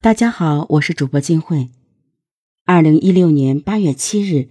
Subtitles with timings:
[0.00, 1.70] 大家好，我是主播金慧。
[2.64, 4.48] 二零一六年八月七日，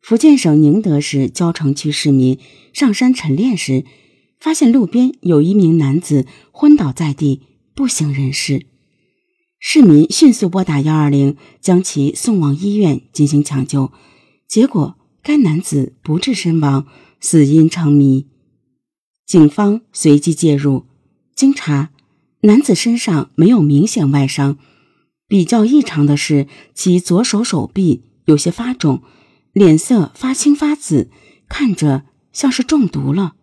[0.00, 2.38] 福建省宁德市蕉城区市民
[2.72, 3.84] 上山晨练时，
[4.38, 7.40] 发现路边有一名男子昏倒在地，
[7.74, 8.66] 不省人事。
[9.58, 13.90] 市民迅速拨打幺二零，将其送往医院进行抢救，
[14.46, 16.86] 结果该男子不治身亡，
[17.18, 18.28] 死因成谜。
[19.26, 20.84] 警方随即介入，
[21.34, 21.90] 经查，
[22.42, 24.56] 男子身上没有明显外伤。
[25.26, 29.02] 比较异常的是，其左手手臂有些发肿，
[29.52, 31.10] 脸色发青发紫，
[31.48, 33.34] 看着像是中毒了。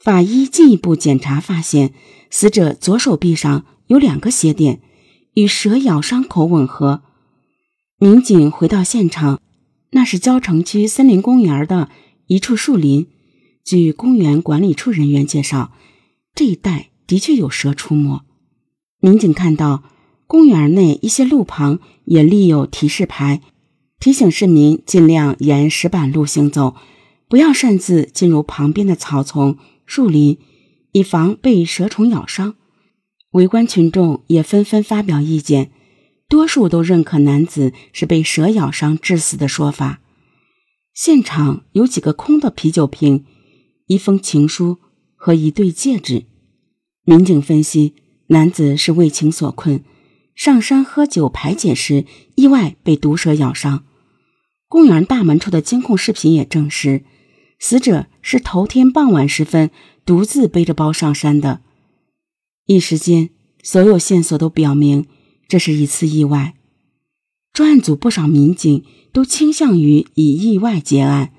[0.00, 1.94] 法医进一步检查发现，
[2.28, 4.80] 死者左手臂上有两个血点，
[5.34, 7.02] 与蛇咬伤口吻合。
[7.98, 9.40] 民警回到现场，
[9.92, 11.88] 那是蕉城区森林公园的
[12.26, 13.06] 一处树林。
[13.64, 15.72] 据公园管理处人员介绍，
[16.34, 18.22] 这一带的确有蛇出没。
[18.98, 19.84] 民警看到。
[20.26, 23.40] 公园内一些路旁也立有提示牌，
[24.00, 26.74] 提醒市民尽量沿石板路行走，
[27.28, 30.38] 不要擅自进入旁边的草丛、树林，
[30.92, 32.54] 以防被蛇虫咬伤。
[33.32, 35.70] 围观群众也纷纷发表意见，
[36.28, 40.00] 多数都认可男子是被蛇咬伤致死的说法。
[40.94, 43.24] 现场有几个空的啤酒瓶、
[43.86, 44.78] 一封情书
[45.16, 46.26] 和一对戒指。
[47.04, 47.94] 民警分析，
[48.28, 49.82] 男子是为情所困。
[50.34, 52.04] 上山喝酒排解时，
[52.34, 53.84] 意外被毒蛇咬伤。
[54.68, 57.04] 公园大门处的监控视频也证实，
[57.60, 59.70] 死者是头天傍晚时分
[60.04, 61.60] 独自背着包上山的。
[62.66, 63.30] 一时间，
[63.62, 65.06] 所有线索都表明
[65.46, 66.54] 这是一次意外。
[67.52, 71.32] 专案组不少民警都倾向于以意外结案，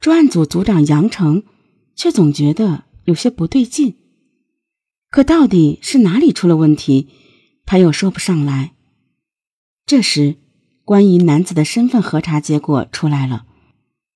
[0.00, 1.44] 专案组组长杨成
[1.94, 3.94] 却总觉得有些不对劲。
[5.08, 7.08] 可到底是哪里出了问题？
[7.70, 8.72] 他又说不上来。
[9.86, 10.38] 这时，
[10.84, 13.46] 关于男子的身份核查结果出来了。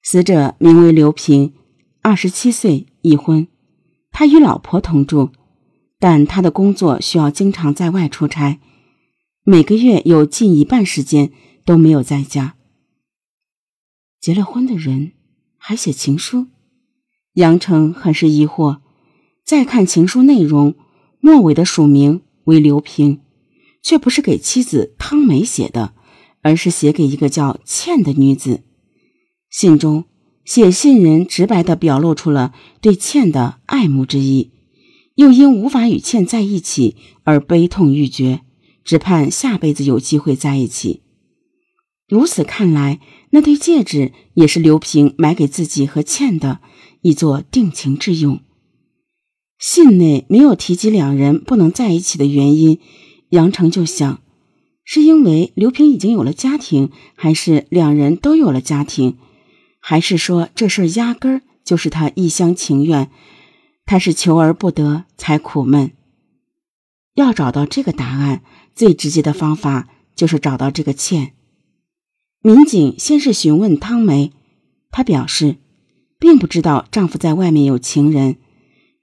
[0.02, 1.54] 死者名为刘平，
[2.02, 3.46] 二十七岁，已婚。
[4.10, 5.30] 他与老婆同住，
[6.00, 8.58] 但他的工作需要经常在外出差，
[9.44, 11.30] 每个月有近一半时间
[11.64, 12.56] 都没有在家。
[14.20, 15.12] 结了婚的人
[15.56, 16.48] 还写情书，
[17.34, 18.80] 杨成很是疑惑。
[19.44, 20.74] 再看情书内容，
[21.20, 23.20] 末尾的署名为刘平。
[23.84, 25.92] 却不是给妻子汤梅写的，
[26.40, 28.64] 而是写给一个叫倩的女子。
[29.50, 30.06] 信中，
[30.44, 34.50] 写信人直白地表露出了对倩的爱慕之意，
[35.16, 38.40] 又因无法与倩在一起而悲痛欲绝，
[38.82, 41.02] 只盼下辈子有机会在一起。
[42.08, 46.60] 如此看来，那对戒指也是刘平买给自己和倩的，
[47.02, 48.40] 以作定情之用。
[49.58, 52.80] 信内没有提及两人不能在一起的原因。
[53.34, 54.20] 杨成就想，
[54.84, 59.16] 是因为刘平已经有了家庭，还是两人都有了家庭，
[59.80, 63.10] 还是说这事儿压根儿就是他一厢情愿？
[63.84, 65.90] 他是求而不得才苦闷。
[67.14, 68.42] 要找到这个答案，
[68.74, 71.32] 最直接的方法就是找到这个倩。
[72.40, 74.32] 民警先是询问汤梅，
[74.92, 75.56] 她表示，
[76.20, 78.36] 并不知道丈夫在外面有情人，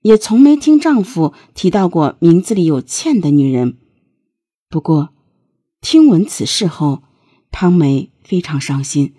[0.03, 3.77] 也从没听丈夫提到过名字里有倩的女人。
[4.71, 5.09] 不过，
[5.81, 7.03] 听闻此事后，
[7.51, 9.13] 汤梅非常伤心，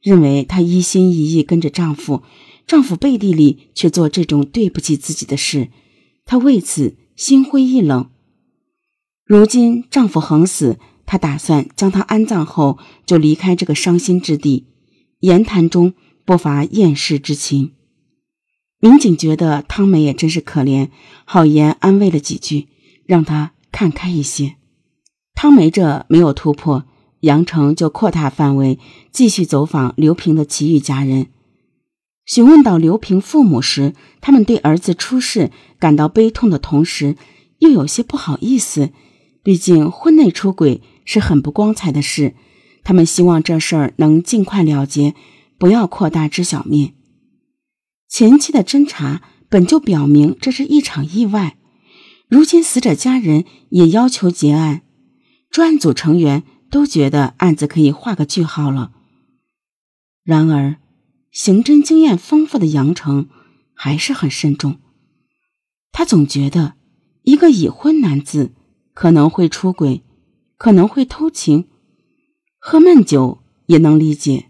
[0.00, 2.22] 认为她一心一意跟着丈夫，
[2.68, 5.70] 丈夫背地里却做这种对不起自己的事，
[6.24, 8.08] 她为此心灰意冷。
[9.24, 14.68] 如今丈夫横死，她打算将他安葬后就离开这个伤心之地。
[15.18, 17.72] 言谈中不乏厌世之情。
[18.78, 20.90] 民警觉得汤梅也真是可怜，
[21.24, 22.68] 好言安慰了几句，
[23.04, 24.56] 让她看开一些。
[25.34, 26.84] 汤梅这没有突破，
[27.20, 28.78] 杨成就扩大范围，
[29.10, 31.28] 继续走访刘平的其余家人。
[32.24, 35.50] 询问到刘平父母时，他们对儿子出事
[35.80, 37.16] 感到悲痛的同时，
[37.58, 38.90] 又有些不好意思。
[39.42, 42.34] 毕竟婚内出轨是很不光彩的事，
[42.84, 45.14] 他们希望这事儿能尽快了结，
[45.58, 46.94] 不要扩大知晓面。
[48.08, 51.56] 前期的侦查本就表明这是一场意外，
[52.28, 54.82] 如今死者家人也要求结案。
[55.52, 58.92] 专案组成员都觉得案子可以画个句号了。
[60.24, 60.76] 然而，
[61.30, 63.28] 刑侦经验丰富的杨成
[63.74, 64.80] 还是很慎重。
[65.92, 66.72] 他总觉得，
[67.24, 68.54] 一个已婚男子
[68.94, 70.02] 可能会出轨，
[70.56, 71.68] 可能会偷情，
[72.58, 74.46] 喝闷酒也能理解，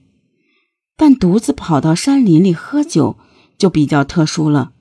[0.96, 3.18] 但独自跑到山林里喝酒
[3.58, 4.72] 就比较特殊了。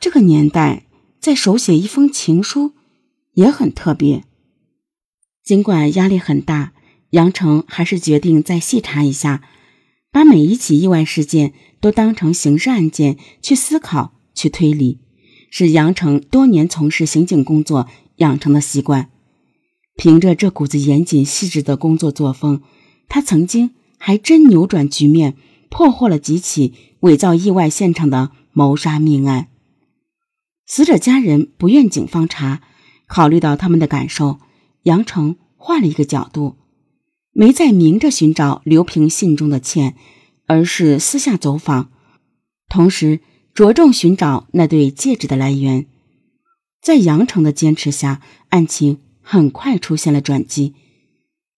[0.00, 0.86] 这个年代，
[1.20, 2.72] 再手写一封情书
[3.34, 4.24] 也很特别。
[5.44, 6.72] 尽管压力很大，
[7.10, 9.42] 杨成还是决定再细查一下，
[10.10, 15.00] 把每一起意外事件都当成刑事案件去思考、去推理，
[15.50, 17.86] 是杨成多年从事刑警工作
[18.16, 19.10] 养成的习惯。
[19.96, 22.62] 凭着这股子严谨细致的工作作风，
[23.06, 25.36] 他曾经还真扭转局面，
[25.68, 29.48] 破获了几起伪造意外现场的谋杀命案。
[30.66, 32.62] 死者家人不愿警方查，
[33.06, 34.38] 考虑到他们的感受。
[34.84, 36.56] 杨成换了一个角度，
[37.32, 39.96] 没再明着寻找刘平信中的欠，
[40.46, 41.90] 而是私下走访，
[42.68, 43.20] 同时
[43.52, 45.86] 着重寻找那对戒指的来源。
[46.80, 48.20] 在杨成的坚持下，
[48.50, 50.74] 案情很快出现了转机，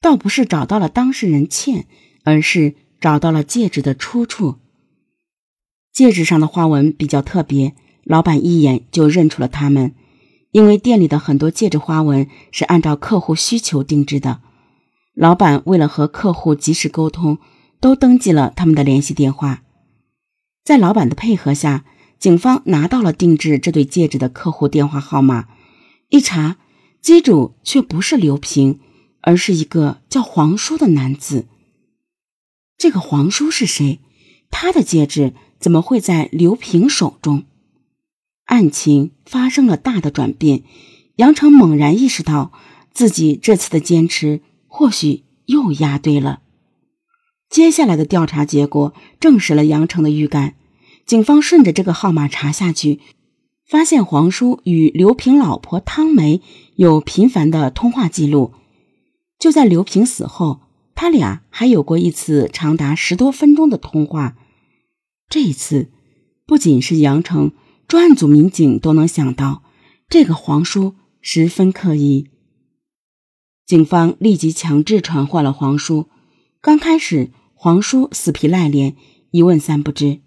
[0.00, 1.87] 倒不是找到了当事人欠，
[2.25, 4.56] 而是找到了戒指的出处。
[5.93, 7.75] 戒指上的花纹比较特别，
[8.05, 9.94] 老板一眼就认出了他们。
[10.56, 14.41] 因为店里的很多戒指花纹是按照客户需求定制的，
[15.12, 17.37] 老板为了和客户及时沟通，
[17.79, 19.64] 都登记了他们的联系电话。
[20.64, 21.85] 在老板的配合下，
[22.19, 25.47] 警方拿到了定制这对戒指的客户电话号码。
[26.08, 26.56] 一查，
[27.03, 28.81] 机主却不是刘平，
[29.20, 31.44] 而是一个叫黄叔的男子。
[32.79, 34.00] 这个黄叔是谁？
[34.50, 37.44] 他的戒指怎么会在刘平手中？
[38.46, 40.62] 案情发生了大的转变，
[41.16, 42.52] 杨成猛然意识到
[42.93, 46.40] 自己这次的坚持或许又押对了。
[47.48, 50.54] 接下来的调查结果证实了杨成的预感。
[51.04, 52.98] 警方顺着这个号码查下去，
[53.64, 56.40] 发现黄叔与刘平老婆汤梅
[56.75, 58.52] 有频繁的通话记录。
[59.38, 60.60] 就在刘平死后，
[60.96, 64.37] 他俩还有过一次长达十多分钟的通话。
[65.28, 65.90] 这一次，
[66.46, 67.52] 不仅是杨成。
[67.88, 69.62] 专案组民警都能想到，
[70.08, 72.30] 这个黄叔十分刻意。
[73.64, 76.08] 警方立即强制传唤了黄叔。
[76.60, 78.96] 刚开始，黄叔死皮赖脸，
[79.30, 80.20] 一问三不知。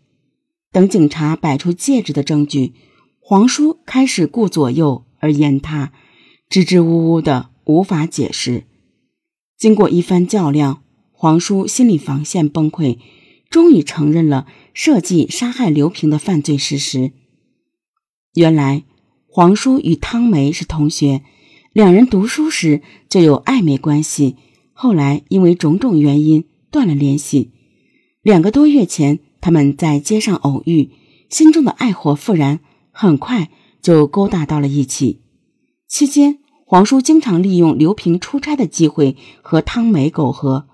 [0.72, 2.74] 等警察摆出戒指的证据，
[3.20, 5.92] 黄叔开始顾左右而言他，
[6.48, 8.64] 支支吾吾的无法解释。
[9.58, 13.00] 经过一番较量，黄叔心理防线崩溃，
[13.50, 17.12] 终于承认了设计杀害刘平的犯罪事实。
[18.34, 18.84] 原来
[19.28, 21.24] 黄叔与汤梅是同学，
[21.74, 24.36] 两人读书时就有暧昧关系，
[24.74, 27.52] 后来因为种种原因断了联系。
[28.22, 30.92] 两个多月前，他们在街上偶遇，
[31.30, 32.60] 心中的爱火复燃，
[32.92, 33.50] 很快
[33.82, 35.22] 就勾搭到了一起。
[35.88, 40.68] 期间，黄叔经常利用刘平出差的机会和汤梅苟合，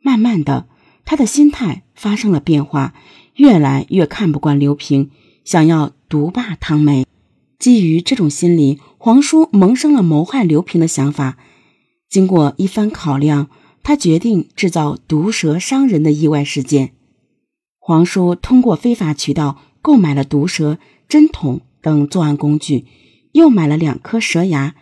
[0.00, 0.68] 慢慢的，
[1.04, 2.94] 他的心态发生了变化，
[3.34, 5.10] 越来越看不惯刘平。
[5.44, 7.06] 想要独霸汤梅，
[7.56, 11.38] 基于这种心理，黄叔萌生了谋害刘平的想法。
[12.08, 13.48] 经过一番考量，
[13.84, 16.94] 他决定制造毒蛇伤人的意外事件。
[17.78, 20.78] 黄叔通过非法渠道购买了毒蛇、
[21.08, 22.86] 针筒等作案工具，
[23.30, 24.74] 又买了两颗蛇牙。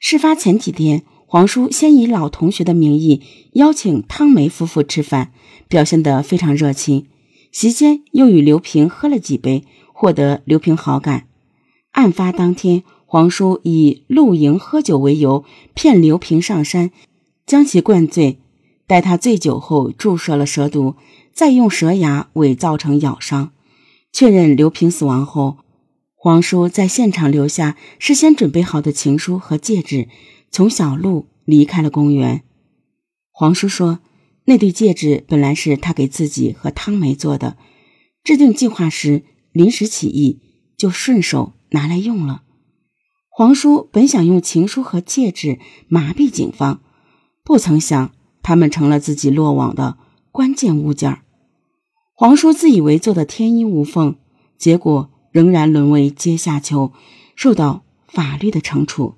[0.00, 5.30] 事发前几天，黄叔先以老同学的名义邀请汤梅夫妇吃饭，
[5.68, 7.06] 表现得非常热情。
[7.52, 9.62] 席间又与刘平喝了几杯。
[10.02, 11.28] 获得刘平好感。
[11.92, 15.44] 案发当天，黄叔以露营喝酒为由，
[15.74, 16.90] 骗刘平上山，
[17.46, 18.40] 将其灌醉。
[18.88, 20.96] 待他醉酒后，注射了蛇毒，
[21.32, 23.52] 再用蛇牙伪造成咬伤。
[24.12, 25.58] 确认刘平死亡后，
[26.16, 30.08] 黄叔在现场留下事先准备好的情书和戒指，
[30.50, 32.42] 从小路离开了公园。
[33.30, 34.00] 黄叔说
[34.46, 37.56] ：“那对戒指本来是他给自己和汤梅做的，
[38.24, 40.40] 制定计划时。”临时起意，
[40.76, 42.42] 就顺手拿来用了。
[43.28, 46.80] 黄叔本想用情书和戒指麻痹警方，
[47.44, 49.96] 不曾想他们成了自己落网的
[50.30, 51.20] 关键物件。
[52.14, 54.16] 黄叔自以为做的天衣无缝，
[54.58, 56.92] 结果仍然沦为阶下囚，
[57.34, 59.14] 受到法律的惩处。